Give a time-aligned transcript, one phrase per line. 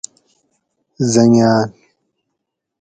[1.13, 1.65] حٔنگاۤل